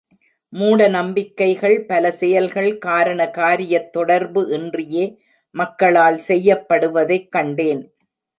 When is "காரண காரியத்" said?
2.77-3.91